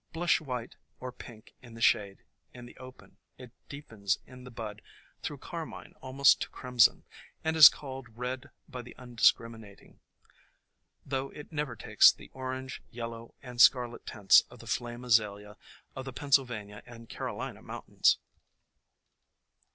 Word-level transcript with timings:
Blush 0.13 0.41
white 0.41 0.77
or 0.99 1.11
pink 1.11 1.53
in 1.61 1.75
the 1.75 1.79
shade, 1.81 2.23
in 2.55 2.65
the 2.65 2.75
open 2.77 3.17
THE 3.37 3.43
COMING 3.49 3.51
OF 3.51 3.51
SPRING 3.51 3.51
27 3.67 3.67
it 3.67 3.69
deepens 4.09 4.19
in 4.25 4.43
the 4.45 4.49
bud 4.49 4.81
through 5.21 5.37
carmine 5.37 5.93
almost 6.01 6.41
to 6.41 6.49
crimson, 6.49 7.03
and 7.43 7.55
is 7.55 7.69
called 7.69 8.17
red 8.17 8.49
by 8.67 8.81
the 8.81 8.95
undiscriminating, 8.95 9.99
though 11.05 11.29
it 11.29 11.51
never 11.51 11.75
takes 11.75 12.11
the 12.11 12.31
orange, 12.33 12.81
yellow 12.89 13.35
and 13.43 13.61
scar 13.61 13.87
let 13.87 14.07
tints 14.07 14.41
of 14.49 14.57
the 14.57 14.65
Flame 14.65 15.05
Azalea 15.05 15.55
of 15.95 16.05
the 16.05 16.13
Pennsylvania 16.13 16.81
and 16.87 17.07
Carolina 17.07 17.61
mountains. 17.61 18.17